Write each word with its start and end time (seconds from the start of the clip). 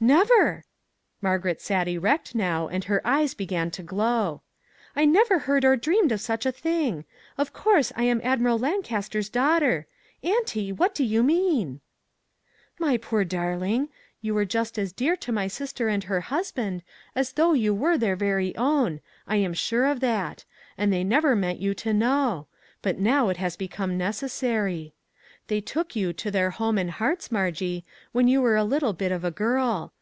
"Never!" 0.20 0.64
Margaret 1.20 1.60
sat 1.60 1.86
erect 1.86 2.34
now, 2.34 2.68
and 2.68 2.84
her 2.84 3.06
eyes 3.06 3.34
began 3.34 3.70
to 3.72 3.82
glow; 3.82 4.40
"I 4.96 5.04
never 5.04 5.40
heard 5.40 5.62
or 5.62 5.76
dreamed 5.76 6.10
of 6.10 6.22
such 6.22 6.46
a 6.46 6.52
thing; 6.52 7.04
of 7.36 7.52
course, 7.52 7.92
I 7.94 8.04
am 8.04 8.22
Admiral 8.24 8.58
Lancaster's 8.58 9.28
daughter. 9.28 9.86
Auntie, 10.22 10.72
what 10.72 10.94
do 10.94 11.04
you 11.04 11.22
mean?"" 11.22 11.82
My 12.80 12.96
poor 12.96 13.26
darling! 13.26 13.90
you 14.22 14.32
were 14.32 14.46
just 14.46 14.78
as 14.78 14.94
dear 14.94 15.16
to 15.16 15.32
my 15.32 15.48
sister 15.48 15.88
and 15.90 16.04
her 16.04 16.22
husband 16.22 16.82
as 17.14 17.32
though 17.32 17.52
you 17.52 17.74
were 17.74 17.98
their 17.98 18.16
very 18.16 18.56
own; 18.56 19.02
I 19.26 19.36
am 19.36 19.52
sure 19.52 19.84
of 19.84 20.00
that; 20.00 20.46
and 20.78 20.90
they 20.90 21.04
never 21.04 21.36
meant 21.36 21.58
you 21.60 21.74
to 21.74 21.92
know; 21.92 22.46
but 22.80 22.98
now 22.98 23.28
it 23.28 23.36
has 23.36 23.54
be 23.54 23.68
come 23.68 23.98
necessary. 23.98 24.94
They 25.48 25.60
took 25.60 25.96
you 25.96 26.12
to 26.12 26.30
their 26.30 26.50
home 26.50 26.78
and 26.78 26.92
hearts, 26.92 27.32
Margie, 27.32 27.84
when 28.12 28.28
you 28.28 28.40
were 28.40 28.54
a 28.54 28.62
little 28.62 28.92
bit 28.92 29.10
of 29.10 29.24
a 29.24 29.32
girl. 29.32 29.92